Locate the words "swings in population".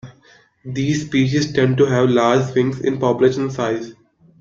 2.53-3.51